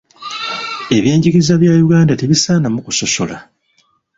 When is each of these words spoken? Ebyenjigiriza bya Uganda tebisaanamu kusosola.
Ebyenjigiriza 0.97 1.53
bya 1.61 1.73
Uganda 1.85 2.13
tebisaanamu 2.19 2.77
kusosola. 2.85 3.37